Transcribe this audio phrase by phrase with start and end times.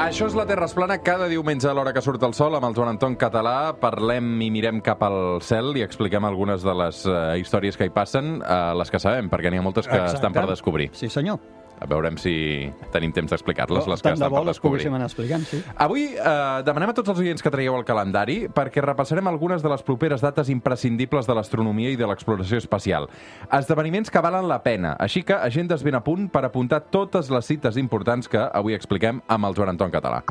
[0.00, 2.64] Això és la Terra es plana cada diumenge a l'hora que surt el sol amb
[2.70, 3.74] el Joan Anton Català.
[3.82, 7.92] Parlem i mirem cap al cel i expliquem algunes de les uh, històries que hi
[7.92, 10.22] passen, uh, les que sabem, perquè n'hi ha moltes que Exacte.
[10.22, 10.88] estan per descobrir.
[10.96, 11.36] Sí, senyor.
[11.80, 14.82] A veurem si tenim temps d'explicar-les, les que estan per les descobrir.
[14.82, 15.62] poguéssim anar explicant, sí.
[15.80, 19.72] Avui eh, demanem a tots els oients que traieu el calendari perquè repassarem algunes de
[19.72, 23.08] les properes dates imprescindibles de l'astronomia i de l'exploració espacial.
[23.48, 27.48] Esdeveniments que valen la pena, així que agendes ben a punt per apuntar totes les
[27.48, 30.22] cites importants que avui expliquem amb el Joan Anton Català.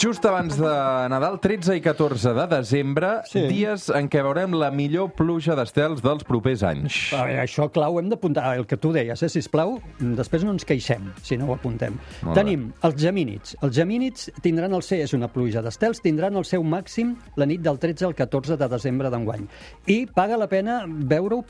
[0.00, 0.64] Just abans de
[1.12, 3.42] Nadal, 13 i 14 de desembre, Sí.
[3.50, 7.12] dies en què veurem la millor pluja d'estels dels propers anys.
[7.12, 9.78] A veure, això, clau, hem d'apuntar el que tu deies, eh, sisplau.
[9.98, 11.98] Després no ens queixem, si no ho apuntem.
[12.22, 12.40] Molt bé.
[12.40, 13.56] Tenim els gemínids.
[13.60, 17.60] Els gemínids tindran el seu, és una pluja d'estels, tindran el seu màxim la nit
[17.60, 19.46] del 13 al 14 de desembre d'enguany.
[19.86, 21.44] I paga la pena veure-ho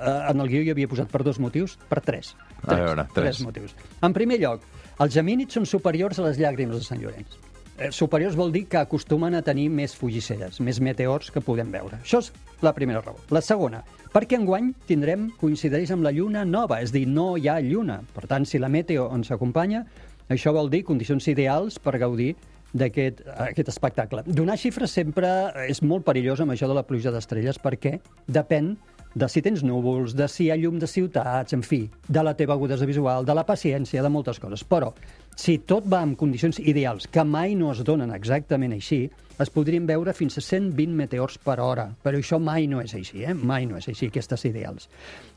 [0.00, 2.36] eh, en el guió hi havia posat per dos motius, per tres.
[2.62, 3.36] A tres veure, tres.
[3.36, 3.74] tres motius.
[4.00, 4.60] En primer lloc,
[5.00, 7.26] els gemínids són superiors a les llàgrimes de Sant Llorenç.
[7.76, 11.98] Eh, superiors vol dir que acostumen a tenir més fugisseres, més meteors que podem veure.
[12.04, 12.30] Això és
[12.62, 13.18] la primera raó.
[13.34, 13.82] La segona,
[14.14, 17.98] perquè enguany tindrem, coincideix amb la lluna nova, és dir, no hi ha lluna.
[18.14, 19.82] Per tant, si la meteo ens acompanya,
[20.30, 22.36] això vol dir condicions ideals per gaudir
[22.74, 24.22] d'aquest aquest espectacle.
[24.26, 25.28] Donar xifres sempre
[25.66, 28.74] és molt perillós amb això de la pluja d'estrelles perquè depèn
[29.14, 32.34] de si tens núvols, de si hi ha llum de ciutats, en fi, de la
[32.34, 34.64] teva agudesa visual, de la paciència, de moltes coses.
[34.66, 34.90] Però,
[35.38, 39.04] si tot va en condicions ideals, que mai no es donen exactament així,
[39.38, 41.88] es podrien veure fins a 120 meteors per hora.
[42.02, 43.34] Però això mai no és així, eh?
[43.34, 44.88] Mai no és així, aquestes ideals.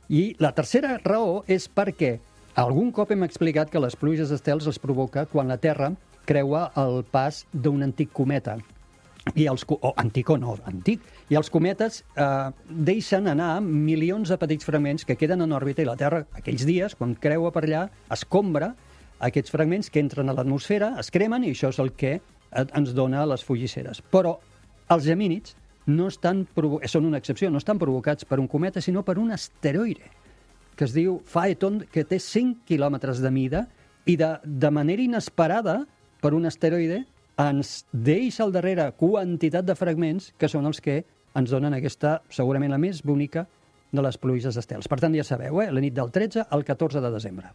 [0.09, 2.17] I la tercera raó és perquè
[2.58, 5.92] algun cop hem explicat que les pluges d'estels es provoca quan la Terra
[6.27, 8.58] creua el pas d'un antic cometa,
[9.36, 14.38] i els, o antic o no, antic, i els cometes eh, deixen anar milions de
[14.39, 17.87] petits fragments que queden en òrbita i la Terra, aquells dies, quan creua per allà,
[18.14, 18.73] escombra
[19.27, 22.93] aquests fragments que entren a l'atmosfera, es cremen i això és el que eh, ens
[22.98, 24.04] dona les fugisseres.
[24.14, 24.37] Però
[24.93, 26.45] els gemínids no estan
[26.86, 30.14] són una excepció, no estan provocats per un cometa, sinó per un asteroide
[30.77, 33.64] que es diu Phaeton, que té 5 quilòmetres de mida
[34.05, 35.80] i de, de manera inesperada
[36.21, 37.02] per un asteroide
[37.37, 41.03] ens deixa al darrere quantitat de fragments que són els que
[41.37, 43.45] ens donen aquesta, segurament la més bonica
[43.93, 44.89] de les pluges d'estels.
[44.89, 45.70] Per tant, ja sabeu, eh?
[45.71, 47.53] la nit del 13 al 14 de desembre.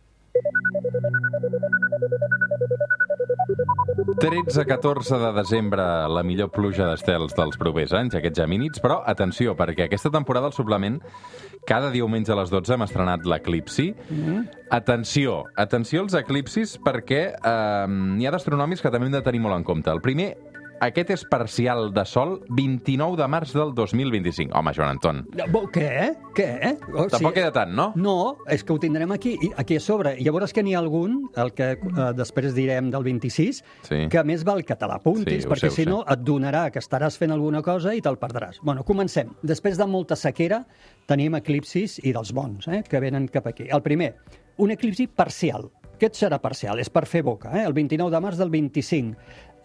[4.22, 9.88] 13-14 de desembre, la millor pluja d'estels dels propers anys, aquests gemínids, però atenció, perquè
[9.88, 11.00] aquesta temporada al suplement,
[11.66, 13.88] cada diumenge a les 12 hem estrenat l'eclipsi.
[13.90, 14.48] Mm -hmm.
[14.70, 19.56] Atenció, atenció als eclipsis perquè eh, n'hi ha d'astronomis que també hem de tenir molt
[19.56, 19.90] en compte.
[19.90, 20.36] El primer,
[20.82, 24.52] aquest és parcial de sol, 29 de març del 2025.
[24.58, 25.20] Home, Joan Anton,
[25.52, 26.10] Bo, què?
[26.34, 26.48] Què?
[26.96, 27.90] O tampoc queda tant, no?
[27.96, 28.14] No,
[28.50, 30.14] és que ho tindrem aquí, aquí a sobre.
[30.18, 34.00] I llavors que n'hi ha algun, el que eh, després direm del 26, Sí.
[34.10, 35.90] que més val que te l'apuntis, Sí, perquè sé, si sé.
[35.90, 38.58] no et donarà que estaràs fent alguna cosa i te'l perdràs.
[38.62, 39.30] Bueno, comencem.
[39.42, 40.64] Després de molta sequera,
[41.06, 43.68] tenim eclipsis i dels bons, eh, que venen cap aquí.
[43.70, 44.16] El primer,
[44.58, 45.70] un eclipsi parcial.
[46.02, 47.64] Aquest serà parcial, és per fer boca, eh?
[47.64, 49.14] el 29 de març del 25,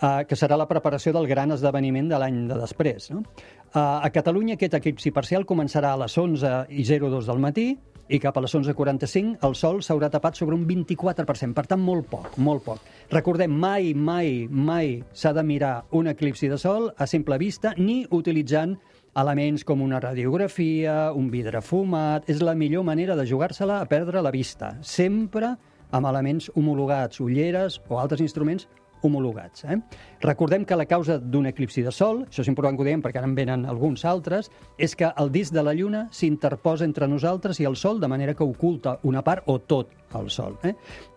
[0.02, 3.12] eh, que serà la preparació del gran esdeveniment de l'any de després.
[3.12, 3.24] No?
[3.68, 7.70] Eh, a Catalunya aquest eclipsi parcial començarà a les 11 i 02 del matí
[8.08, 12.08] i cap a les 11.45 el sol s'haurà tapat sobre un 24%, per tant molt
[12.08, 12.84] poc, molt poc.
[13.12, 18.06] Recordem, mai, mai, mai s'ha de mirar un eclipsi de sol a simple vista ni
[18.10, 18.78] utilitzant
[19.18, 22.28] elements com una radiografia, un vidre fumat...
[22.30, 24.76] És la millor manera de jugar-se-la a perdre la vista.
[24.82, 25.56] Sempre
[25.92, 28.68] amb elements homologats, ulleres o altres instruments
[29.02, 29.66] homologats.
[29.66, 29.78] Eh?
[30.22, 33.22] Recordem que la causa d'un eclipsi de sol, això és important que ho diguem perquè
[33.22, 37.60] ara en venen alguns altres, és que el disc de la Lluna s'interposa entre nosaltres
[37.60, 40.58] i el Sol de manera que oculta una part o tot el Sol.
[40.64, 40.74] Eh?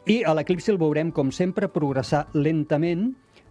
[0.06, 3.10] I a l'eclipsi el veurem, com sempre, progressar lentament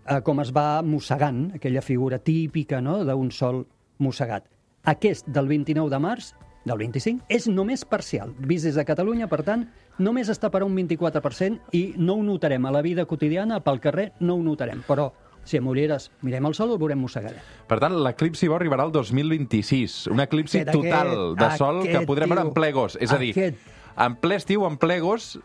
[0.09, 3.65] eh, com es va mossegant, aquella figura típica no?, d'un Sol
[3.99, 4.47] mossegat.
[4.87, 6.33] Aquest del 29 de març
[6.65, 8.33] del 25 és només parcial.
[8.39, 9.67] Vist des de Catalunya, per tant,
[9.99, 14.11] només està per un 24% i no ho notarem a la vida quotidiana, pel carrer
[14.19, 15.11] no ho notarem, però
[15.49, 17.41] si amb ulleres mirem el sol el veurem mossegadet.
[17.69, 20.07] Per tant, l'eclipsi bo arribarà al 2026.
[20.13, 22.99] Un eclipsi Aquest, total aquest, de sol que podrem veure en tio, ple agost.
[23.01, 23.71] És a dir, aquest.
[23.97, 25.39] en ple estiu, en ple agost,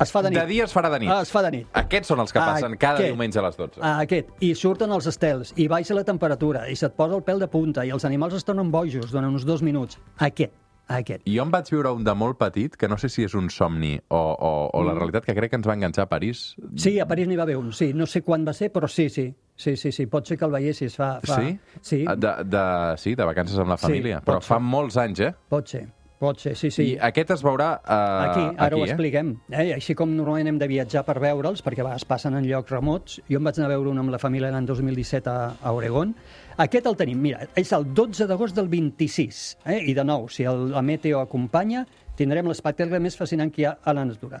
[0.00, 0.38] Es fa de nit.
[0.38, 1.10] De dia es farà de nit.
[1.12, 1.66] Ah, es fa de nit.
[1.76, 3.10] Aquests són els que passen cada aquest.
[3.12, 3.82] diumenge a les 12.
[3.82, 4.30] Ah, aquest.
[4.40, 7.84] I surten els estels, i baixa la temperatura, i se't posa el pèl de punta,
[7.84, 10.00] i els animals es tornen bojos durant uns dos minuts.
[10.16, 10.56] Aquest.
[10.88, 11.22] Aquest.
[11.26, 13.94] Jo em vaig viure un de molt petit, que no sé si és un somni
[14.08, 14.86] o, o, o Mm.
[14.86, 16.54] la realitat, que crec que ens va enganxar a París.
[16.76, 17.92] Sí, a París n'hi va haver un, sí.
[17.94, 19.34] No sé quan va ser, però sí, sí.
[19.56, 20.06] Sí, sí, sí.
[20.06, 21.20] Pot ser que el veiessis fa...
[21.24, 21.36] fa...
[21.40, 21.58] Sí?
[21.80, 22.64] Sí, De, de,
[22.98, 24.20] sí, de vacances amb la Sí, família.
[24.20, 25.32] pot Però fa molts anys, eh?
[25.48, 25.86] pot ser.
[26.22, 26.84] Pot ser, sí, sí.
[26.92, 28.90] I aquest es veurà uh, Aquí, ara aquí, ho eh?
[28.92, 29.32] expliquem.
[29.50, 29.66] Eh?
[29.74, 33.18] Així com normalment hem de viatjar per veure'ls, perquè a vegades passen en llocs remots,
[33.26, 36.14] jo em vaig anar a veure un amb la família l'any 2017 a, a Oregon.
[36.62, 39.42] Aquest el tenim, mira, és el 12 d'agost del 26.
[39.66, 39.80] Eh?
[39.90, 41.82] I de nou, si el, la meteo acompanya,
[42.16, 44.40] tindrem l'espectacle més fascinant que hi ha a la natura.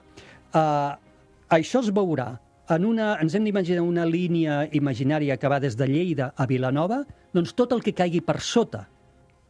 [0.54, 0.94] Uh,
[1.58, 2.30] això es veurà
[2.70, 7.02] en una, ens hem d'imaginar una línia imaginària que va des de Lleida a Vilanova,
[7.34, 8.86] doncs tot el que caigui per sota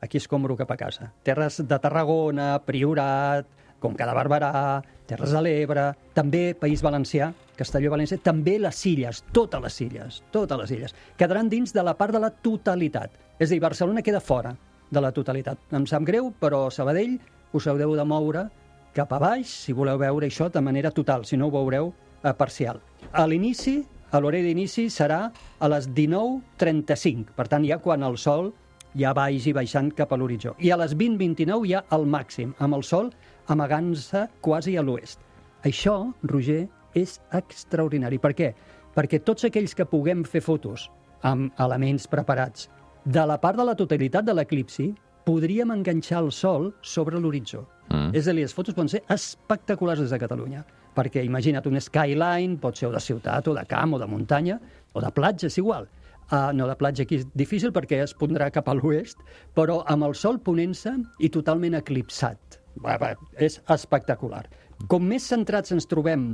[0.04, 1.10] aquí escombro cap a casa.
[1.24, 3.48] Terres de Tarragona, Priorat,
[3.80, 9.60] Conca de Barberà, Terres de l'Ebre, també País Valencià, Castelló València, també les illes, totes
[9.60, 13.12] les illes, totes les illes, quedaran dins de la part de la totalitat.
[13.38, 14.54] És a dir, Barcelona queda fora
[14.90, 15.60] de la totalitat.
[15.76, 17.18] Em sap greu, però Sabadell
[17.54, 18.48] us haureu de moure
[18.94, 21.92] cap a baix si voleu veure això de manera total, si no ho veureu
[22.22, 22.80] eh, parcial.
[23.12, 25.26] A l'inici, a l'horari d'inici, serà
[25.58, 28.52] a les 19.35, per tant, ja quan el sol
[28.98, 30.54] ja vagi baixant cap a l'horitzó.
[30.58, 33.10] I a les 20.29 ja al màxim, amb el sol
[33.52, 35.20] amagant-se quasi a l'oest.
[35.64, 38.20] Això, Roger, és extraordinari.
[38.22, 38.52] Per què?
[38.94, 40.88] Perquè tots aquells que puguem fer fotos
[41.26, 42.68] amb elements preparats
[43.04, 44.92] de la part de la totalitat de l'eclipsi,
[45.24, 47.64] podríem enganxar el sol sobre l'horitzó.
[47.90, 48.14] Mm.
[48.16, 50.62] És a dir, les fotos poden ser espectaculars des de Catalunya,
[50.96, 54.58] perquè imagina't un skyline, pot ser o de ciutat, o de camp, o de muntanya,
[54.92, 55.88] o de platja, és igual.
[56.30, 59.20] Uh, no, de platja aquí és difícil perquè es pondrà cap a l'oest,
[59.56, 62.60] però amb el sol ponent-se i totalment eclipsat.
[62.80, 64.46] Va, va, és espectacular.
[64.90, 66.32] Com més centrats ens trobem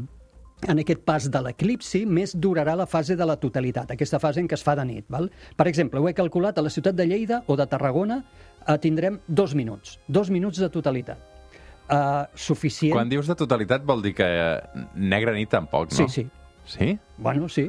[0.68, 4.48] en aquest pas de l'eclipsi, més durarà la fase de la totalitat, aquesta fase en
[4.48, 5.06] què es fa de nit.
[5.12, 5.30] Val?
[5.56, 9.18] Per exemple, ho he calculat, a la ciutat de Lleida o de Tarragona eh, tindrem
[9.26, 11.26] dos minuts, dos minuts de totalitat.
[11.90, 12.94] Uh, suficient...
[12.94, 16.06] Quan dius de totalitat vol dir que eh, negra nit tampoc, no?
[16.06, 16.28] Sí, sí.
[16.70, 16.92] Sí?
[17.18, 17.64] Bueno, sí.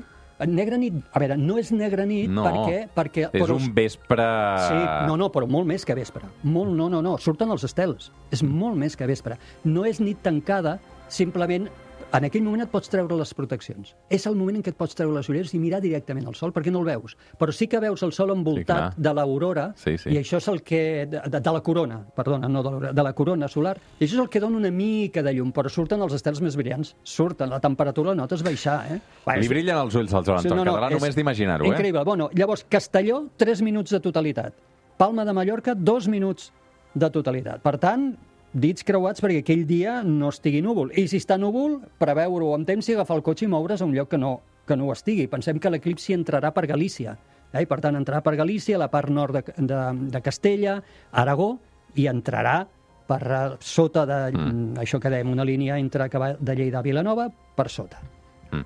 [0.47, 2.43] Negra nit, a veure, no és negra nit No.
[2.45, 2.77] perquè...
[2.95, 4.25] perquè És però- un vespre...
[4.67, 6.23] Sí, no, no, però molt més que vespre.
[6.43, 8.11] Molt, no, no, no, surten els estels.
[8.31, 9.37] És molt més que vespre.
[9.63, 10.79] No és nit tancada,
[11.09, 11.67] simplement
[12.13, 13.93] en aquell moment et pots treure les proteccions.
[14.09, 16.51] És el moment en què et pots treure les ulleres i mirar directament al sol,
[16.53, 17.15] perquè no el veus.
[17.39, 18.93] Però sí que veus el sol envoltat clar.
[18.97, 20.09] de l'aurora, Sí, sí.
[20.11, 20.81] i això és el que...
[21.11, 24.19] De, de, la corona, perdona, no de l'aurora, de la corona solar, i això és
[24.25, 26.95] el que dona una mica de llum, però surten els estels més brillants.
[27.03, 28.99] Surten, la temperatura la notes baixar, eh?
[29.27, 31.69] Va, Li és- brillen els ulls al Joan Sí, Anton Català és només d'imaginar-ho, eh?
[31.75, 32.03] Increïble.
[32.03, 34.53] Bueno, llavors, Castelló, 3 minuts de totalitat.
[34.97, 36.51] Palma de Mallorca, 2 minuts
[36.93, 37.61] de totalitat.
[37.63, 38.17] Per tant,
[38.53, 40.91] dits creuats perquè aquell dia no estigui núvol.
[40.97, 43.95] I si està núvol, preveure-ho amb temps i agafar el cotxe i moure's a un
[43.95, 44.37] lloc que no,
[44.67, 45.27] que no ho estigui.
[45.31, 47.15] Pensem que l'eclipsi entrarà per Galícia.
[47.51, 47.63] Eh?
[47.63, 49.81] I, per tant, entrarà per Galícia, la part nord de, de,
[50.11, 50.79] de Castella,
[51.11, 51.53] Aragó,
[51.95, 52.61] i entrarà
[53.07, 54.79] per eh, sota de, mm.
[54.83, 57.99] això que dèiem, una línia entre que va de Lleida a Vilanova, per sota.
[58.51, 58.63] Per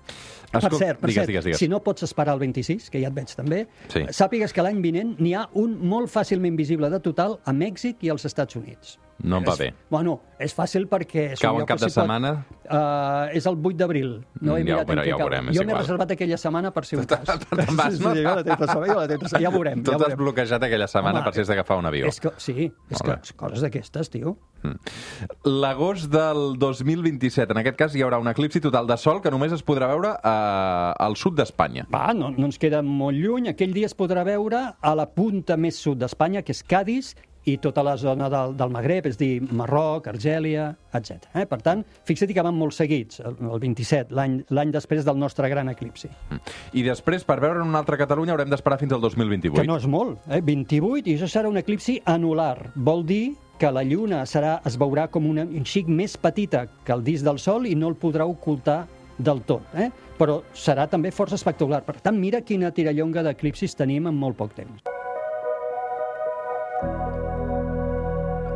[0.60, 1.60] Escol- cert, per digues, cert digues, digues.
[1.60, 4.06] si no pots esperar el 26, que ja et veig també, Sí.
[4.10, 8.10] sàpigues que l'any vinent n'hi ha un molt fàcilment visible de total a Mèxic i
[8.10, 9.00] als Estats Units.
[9.24, 9.74] No em va és, bé.
[9.90, 11.38] Bueno, és fàcil perquè...
[11.40, 12.46] Cau en cap que de setmana?
[12.66, 14.26] Uh, és el 8 d'abril.
[14.42, 15.30] No he Mm, ja ho mirat en veurem, què ja ho cau.
[15.30, 17.24] veurem, Jo m'he reservat aquella setmana per si un cas.
[17.24, 18.14] Te'n vas, sí, no?
[18.14, 19.42] sí, jo la tinc reservada, jo la tinc reservada.
[19.42, 21.78] Ja ho veurem, Tu ja ho t'has bloquejat aquella setmana Home, per si has d'agafar
[21.80, 22.08] un avió.
[22.08, 24.36] És que, sí, és que coses d'aquestes, tio.
[25.46, 29.54] L'agost del 2027, en aquest cas, hi haurà un eclipsi total de sol que només
[29.56, 30.36] es podrà veure eh,
[30.96, 31.88] al sud d'Espanya.
[31.94, 33.52] Va, no, no ens queda molt lluny.
[33.52, 37.58] Aquell dia es podrà veure a la punta més sud d'Espanya, que és Cádiz, i
[37.62, 41.30] tota la zona del, del Magreb, és dir, Marroc, Argèlia, etc.
[41.38, 41.46] Eh?
[41.50, 45.70] Per tant, fixa't que van molt seguits, el, el 27, l'any després del nostre gran
[45.70, 46.10] eclipsi.
[46.74, 49.62] I després, per veure una altra Catalunya, haurem d'esperar fins al 2028.
[49.62, 50.42] Que no és molt, eh?
[50.46, 52.72] 28, i això serà un eclipsi anular.
[52.76, 53.26] Vol dir
[53.62, 57.24] que la Lluna serà, es veurà com una, un xic més petita que el disc
[57.24, 58.84] del Sol i no el podrà ocultar
[59.18, 59.90] del tot, eh?
[60.18, 61.84] però serà també força espectacular.
[61.86, 64.86] Per tant, mira quina tirallonga d'eclipsis tenim en molt poc temps.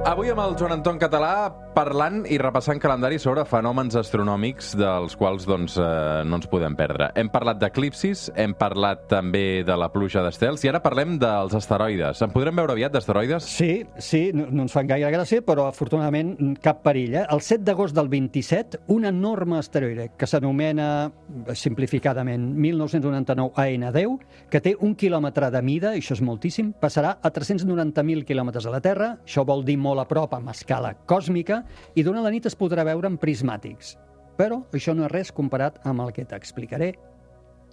[0.09, 1.33] Avui amb el Joan Anton Català
[1.73, 7.09] parlant i repassant calendari sobre fenòmens astronòmics dels quals doncs, eh, no ens podem perdre.
[7.15, 12.21] Hem parlat d'eclipsis, hem parlat també de la pluja d'estels i ara parlem dels asteroides.
[12.25, 13.45] En podrem veure aviat d'asteroides?
[13.45, 17.15] Sí, sí, no, no ens fan gaire gràcia, però afortunadament cap perill.
[17.21, 17.25] Eh?
[17.29, 21.11] El 7 d'agost del 27, un enorme asteroide que s'anomena,
[21.53, 24.17] simplificadament, 1999 AN10,
[24.49, 28.81] que té un quilòmetre de mida, això és moltíssim, passarà a 390.000 quilòmetres a la
[28.83, 31.58] Terra, això vol dir molt a prop amb escala còsmica,
[31.95, 33.95] i durant la nit es podrà veure en prismàtics.
[34.39, 36.93] Però això no és res comparat amb el que t'explicaré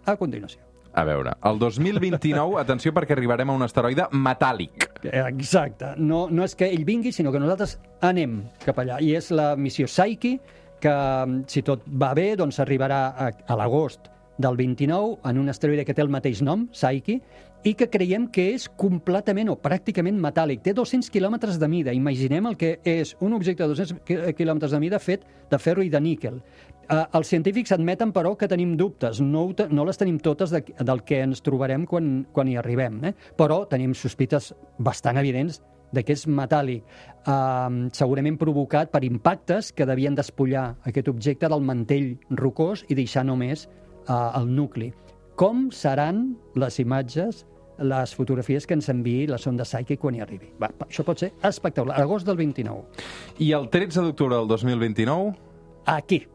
[0.06, 0.62] a continuació.
[0.96, 4.88] A veure, el 2029, atenció perquè arribarem a un asteroide metàl·lic.
[5.12, 5.92] Exacte.
[6.00, 7.76] No, no és que ell vingui, sinó que nosaltres
[8.06, 8.98] anem cap allà.
[9.04, 10.38] I és la missió Psyche,
[10.80, 10.96] que,
[11.52, 15.94] si tot va bé, doncs arribarà a, a l'agost del 29 en un asteroide que
[15.94, 17.20] té el mateix nom, Psyche,
[17.66, 20.60] i que creiem que és completament o pràcticament metàl·lic.
[20.62, 21.94] Té 200 quilòmetres de mida.
[21.96, 25.82] Imaginem el que és un objecte de 200 qui- quilòmetres de mida fet de ferro
[25.82, 26.42] i de níquel.
[26.86, 29.18] Uh, els científics admeten, però, que tenim dubtes.
[29.20, 33.00] No, no les tenim totes de, del que ens trobarem quan, quan hi arribem.
[33.10, 33.14] Eh?
[33.34, 35.58] Però tenim sospites bastant evidents
[35.90, 36.84] de que és metàl·lic,
[37.26, 43.24] uh, segurament provocat per impactes que devien despullar aquest objecte del mantell rocós i deixar
[43.26, 43.66] només
[44.08, 44.92] el nucli.
[45.36, 47.44] Com seran les imatges,
[47.78, 50.48] les fotografies que ens enviï la sonda Psyche quan hi arribi?
[50.60, 51.98] Va, això pot ser espectacular.
[52.00, 53.04] Agost del 29.
[53.44, 55.34] I el 13 d'octubre del 2029,
[55.86, 56.26] Aquí.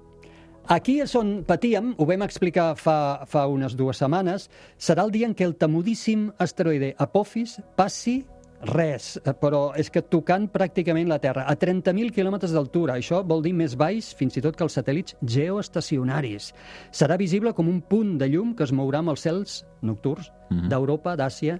[0.71, 4.45] Aquí és on patíem, ho vam explicar fa, fa unes dues setmanes,
[4.79, 8.21] serà el dia en què el temudíssim asteroide Apophis passi
[8.69, 12.97] res, eh, però és que tocant pràcticament la Terra, a 30.000 quilòmetres d'altura.
[12.97, 16.51] Això vol dir més baix fins i tot que els satèl·lits geoestacionaris.
[16.91, 20.31] Serà visible com un punt de llum que es mourà amb els cels nocturns
[20.69, 21.57] d'Europa, d'Àsia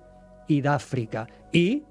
[0.50, 1.26] i d'Àfrica.
[1.54, 1.82] I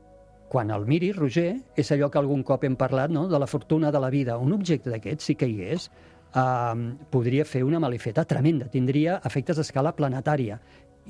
[0.50, 3.92] quan el miris, Roger, és allò que algun cop hem parlat, no?, de la fortuna
[3.94, 4.36] de la vida.
[4.36, 5.90] Un objecte d'aquest sí que hi és,
[6.34, 10.60] eh, podria fer una malifeta tremenda, tindria efectes a escala planetària.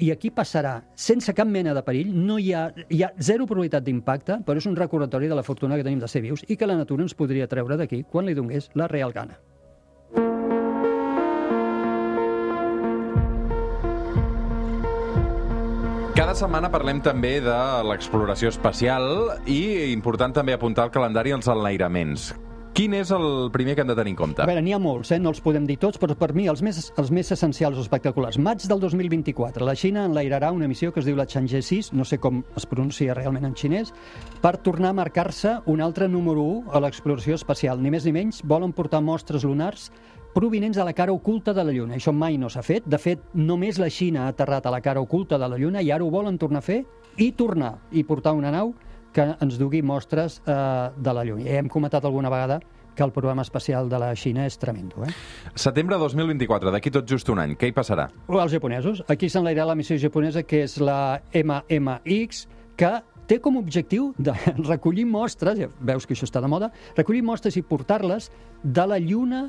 [0.00, 3.85] I aquí passarà sense cap mena de perill, no hi ha, hi ha zero probabilitat
[3.85, 6.69] d'impacte, però és un recordatori de la fortuna que tenim de ser vius i que
[6.69, 9.37] la natura ens podria treure d'aquí quan li donés la real gana.
[16.16, 22.33] Cada setmana parlem també de l'exploració espacial i important també apuntar al calendari els enlairaments.
[22.71, 24.43] Quin és el primer que hem de tenir en compte?
[24.45, 25.19] A veure, n'hi ha molts, eh?
[25.19, 28.39] no els podem dir tots, però per mi els més, els més essencials o espectaculars.
[28.39, 32.07] Maig del 2024, la Xina enlairarà una missió que es diu la Chang'e 6, no
[32.07, 33.91] sé com es pronuncia realment en xinès,
[34.41, 37.83] per tornar a marcar-se un altre número 1 a l'exploració espacial.
[37.83, 39.91] Ni més ni menys, volen portar mostres lunars
[40.31, 41.97] provinents de la cara oculta de la Lluna.
[41.99, 42.87] Això mai no s'ha fet.
[42.87, 45.91] De fet, només la Xina ha aterrat a la cara oculta de la Lluna i
[45.91, 46.85] ara ho volen tornar a fer
[47.19, 48.71] i tornar i portar una nau
[49.12, 50.52] que ens dugui mostres eh,
[50.97, 51.47] de la Lluna.
[51.47, 52.61] Ja hem comentat alguna vegada
[52.95, 55.05] que el programa espacial de la Xina és tremendo.
[55.07, 55.12] Eh?
[55.55, 57.55] Setembre 2024, d'aquí tot just un any.
[57.57, 58.09] Què hi passarà?
[58.29, 59.05] Els japonesos.
[59.09, 62.93] Aquí s'enlairà la missió japonesa, que és la MMX, que
[63.31, 64.35] té com a objectiu de
[64.73, 68.31] recollir mostres, ja veus que això està de moda, recollir mostres i portar-les
[68.62, 69.47] de la Lluna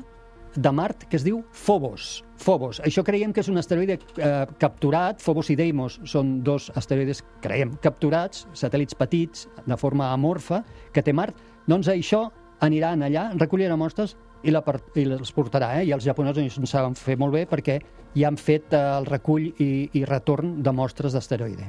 [0.56, 2.22] de Mart que es diu Phobos.
[2.42, 2.80] Phobos.
[2.82, 5.20] Això creiem que és un asteroide eh, capturat.
[5.22, 11.14] Phobos i Deimos són dos asteroides, creiem, capturats, satèl·lits petits, de forma amorfa, que té
[11.14, 11.38] Mart.
[11.70, 12.26] Doncs això
[12.62, 14.62] aniran allà, recollirà mostres i, la,
[14.98, 15.72] i les portarà.
[15.80, 15.88] Eh?
[15.88, 17.78] I els japonesos en saben fer molt bé perquè
[18.14, 21.68] ja han fet eh, el recull i, i retorn de mostres d'asteroide.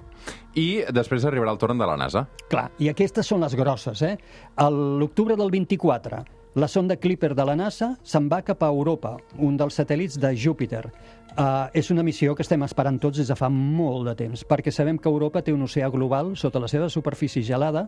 [0.59, 2.25] I després arribarà el torn de la NASA.
[2.51, 4.03] Clar, i aquestes són les grosses.
[4.05, 4.15] Eh?
[4.73, 6.23] L'octubre del 24,
[6.55, 10.33] la sonda Clipper de la NASA se'n va cap a Europa, un dels satèl·lits de
[10.37, 10.83] Júpiter.
[11.33, 14.71] Uh, és una missió que estem esperant tots des de fa molt de temps, perquè
[14.71, 17.87] sabem que Europa té un oceà global sota la seva superfície gelada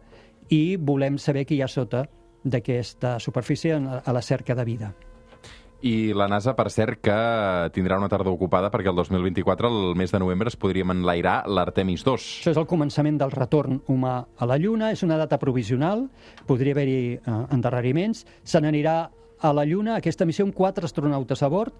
[0.49, 2.07] i volem saber què hi ha sota
[2.43, 4.95] d'aquesta superfície a la cerca de vida.
[5.81, 7.17] I la NASA, per cert, que
[7.75, 12.05] tindrà una tarda ocupada perquè el 2024, el mes de novembre, es podríem enlairar l'Artemis
[12.07, 12.29] 2.
[12.41, 16.07] Això és el començament del retorn humà a la Lluna, és una data provisional,
[16.47, 18.97] podria haver-hi eh, endarreriments, se n'anirà
[19.39, 19.99] a la Lluna.
[19.99, 21.75] Aquesta missió amb quatre astronautes a bord,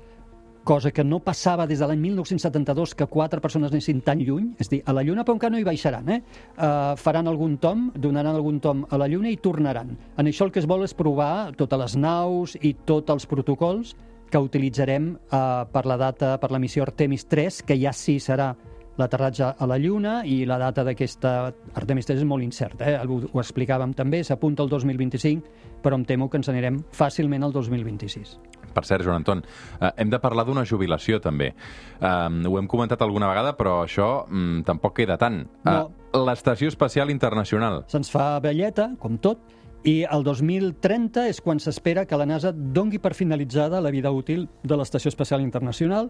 [0.66, 4.68] cosa que no passava des de l'any 1972 que quatre persones anessin tan lluny, és
[4.72, 6.20] dir, a la Lluna però encara no hi baixaran, eh?
[6.58, 9.94] Uh, faran algun tom, donaran algun tom a la Lluna i tornaran.
[10.18, 13.94] En això el que es vol és provar totes les naus i tots els protocols
[14.32, 18.56] que utilitzarem uh, per la data, per la missió Artemis 3, que ja sí serà
[18.98, 21.36] l'aterratge a la Lluna i la data d'aquesta
[21.76, 22.98] Artemis 3 és molt incerta, eh?
[23.06, 27.54] ho, ho explicàvem també, s'apunta el 2025, però em temo que ens anirem fàcilment al
[27.54, 28.38] 2026.
[28.76, 29.44] Per cert, Joan Anton,
[29.80, 31.54] eh, hem de parlar d'una jubilació, també.
[32.00, 35.46] Um, ho hem comentat alguna vegada, però això mm, tampoc queda tant.
[35.66, 35.78] No.
[36.12, 37.84] Uh, L'Estació Espacial Internacional.
[37.92, 39.42] Se'ns fa velleta, com tot,
[39.86, 44.48] i el 2030 és quan s'espera que la NASA dongui per finalitzada la vida útil
[44.66, 46.10] de l'Estació Espacial Internacional.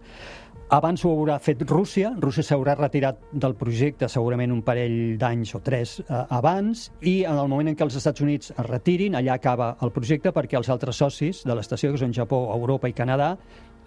[0.72, 2.14] Abans ho haurà fet Rússia.
[2.24, 7.36] Rússia s'haurà retirat del projecte segurament un parell d'anys o tres eh, abans i en
[7.36, 10.72] el moment en què els Estats Units es retirin, allà acaba el projecte perquè els
[10.72, 13.36] altres socis de l'estació, que són Japó, Europa i Canadà,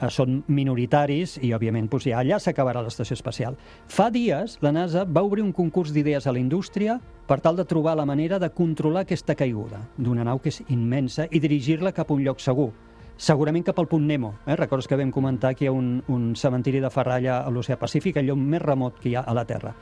[0.06, 3.58] són minoritaris i, òbviament, doncs, ja allà s'acabarà l'estació espacial.
[3.90, 7.66] Fa dies, la NASA va obrir un concurs d'idees a la indústria per tal de
[7.68, 12.10] trobar la manera de controlar aquesta caiguda d'una nau que és immensa i dirigir-la cap
[12.10, 12.70] a un lloc segur.
[13.18, 14.36] segurament cap al punt Nemo.
[14.46, 14.54] Eh?
[14.54, 18.16] Recordes que vam comentar que hi ha un, un cementiri de ferralla a l'oceà Pacífic,
[18.16, 19.74] el lloc més remot que hi ha a la Terra.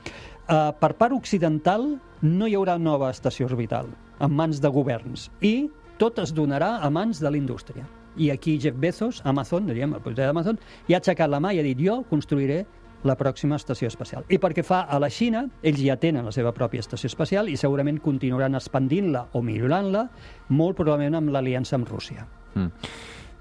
[0.49, 1.85] Uh, per part occidental
[2.23, 5.69] no hi haurà nova estació orbital en mans de governs i
[5.99, 7.85] tot es donarà a mans de la indústria.
[8.17, 10.59] I aquí Jeff Bezos, Amazon, diríem, el propietari d'Amazon,
[10.89, 12.65] ja ha aixecat la mà i ha dit jo construiré
[13.07, 14.25] la pròxima estació espacial.
[14.33, 17.57] I perquè fa a la Xina, ells ja tenen la seva pròpia estació espacial i
[17.61, 20.07] segurament continuaran expandint-la o millorant-la,
[20.49, 22.27] molt probablement amb l'aliança amb Rússia.
[22.55, 22.89] Mm.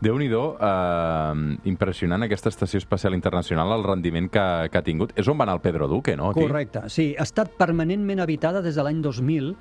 [0.05, 5.15] Déu-n'hi-do, eh, impressionant aquesta estació espacial internacional, el rendiment que, que ha tingut.
[5.15, 6.33] És on va anar el Pedro Duque, no?
[6.33, 6.43] Aquí?
[6.43, 7.13] Correcte, sí.
[7.17, 9.55] Ha estat permanentment habitada des de l'any 2000.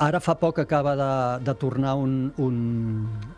[0.00, 2.56] Ara fa poc acaba de, de tornar un, un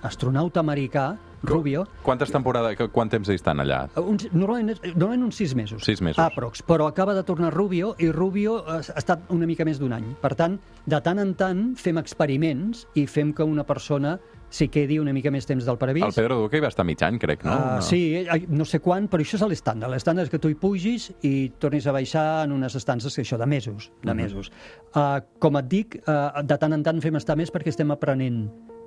[0.07, 3.81] astronauta americà, Rubio, Quantes temporades, quant temps hi estan allà?
[3.99, 5.83] uns, normalment, normalment uns sis mesos.
[5.83, 6.23] Sis mesos.
[6.23, 10.07] Aprox, però acaba de tornar Rubio i Rubio ha estat una mica més d'un any.
[10.23, 10.55] Per tant,
[10.87, 14.21] de tant en tant fem experiments i fem que una persona
[14.53, 16.07] s'hi quedi una mica més temps del previst.
[16.11, 17.55] El Pedro Duque hi va estar mig any, crec, no?
[17.57, 19.93] Uh, sí, eh, no sé quan, però això és l'estàndard.
[19.95, 23.41] L'estàndard és que tu hi pugis i tornis a baixar en unes estances, que això,
[23.41, 23.91] de mesos.
[24.05, 24.53] De mesos.
[24.93, 28.45] Uh, com et dic, uh, de tant en tant fem estar més perquè estem aprenent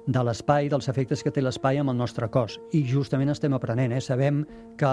[0.08, 2.60] de l'espai, dels efectes que té l'espai amb el nostre cos.
[2.78, 4.02] I justament estem aprenent, eh?
[4.02, 4.44] Sabem
[4.78, 4.92] que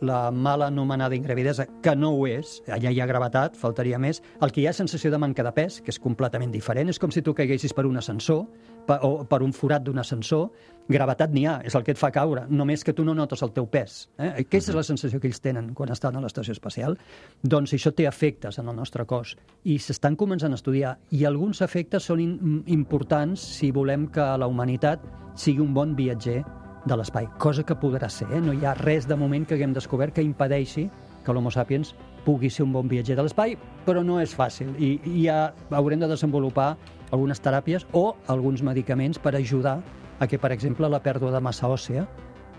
[0.00, 4.52] la mala anomenada ingravidesa, que no ho és, allà hi ha gravetat, faltaria més, el
[4.54, 7.22] que hi ha sensació de manca de pes, que és completament diferent, és com si
[7.22, 8.46] tu caiguessis per un ascensor,
[8.88, 10.48] per, o per un forat d'un ascensor,
[10.88, 13.52] gravetat n'hi ha, és el que et fa caure, només que tu no notes el
[13.52, 14.06] teu pes.
[14.16, 14.30] Eh?
[14.44, 16.96] Aquesta és la sensació que ells tenen quan estan a l'estació espacial.
[17.44, 19.34] Doncs això té efectes en el nostre cos
[19.68, 24.47] i s'estan començant a estudiar i alguns efectes són in importants si volem que la
[24.48, 25.02] humanitat
[25.38, 26.42] sigui un bon viatger
[26.88, 28.28] de l'espai, cosa que podrà ser.
[28.32, 28.40] Eh?
[28.40, 30.88] No hi ha res de moment que haguem descobert que impedeixi
[31.24, 31.92] que l'Homo sapiens
[32.24, 36.00] pugui ser un bon viatger de l'espai, però no és fàcil i, i ja haurem
[36.00, 36.76] de desenvolupar
[37.12, 39.78] algunes teràpies o alguns medicaments per ajudar
[40.18, 42.06] a que, per exemple, la pèrdua de massa òssea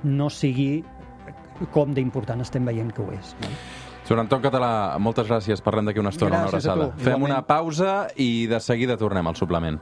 [0.04, 0.84] no sigui
[1.74, 3.36] com d'important estem veient que ho és.
[3.42, 3.52] No?
[4.08, 5.62] Joan Anton Català, moltes gràcies.
[5.62, 6.92] Parlem d'aquí una estona, Gràcies una abraçada.
[6.98, 7.30] Fem igualment.
[7.30, 9.78] una pausa i de seguida tornem al suplement.